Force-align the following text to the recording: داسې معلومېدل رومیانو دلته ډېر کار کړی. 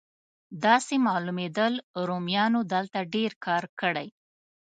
داسې 0.65 0.95
معلومېدل 1.07 1.73
رومیانو 2.07 2.59
دلته 2.73 2.99
ډېر 3.13 3.31
کار 3.45 3.63
کړی. 3.81 4.07